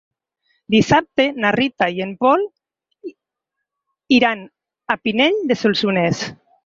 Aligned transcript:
Dissabte 0.75 1.25
na 1.43 1.51
Rita 1.55 1.89
i 1.97 2.01
en 2.05 2.15
Pol 2.25 2.45
iran 4.21 4.43
a 4.95 4.97
Pinell 5.05 5.39
de 5.53 5.59
Solsonès. 5.65 6.25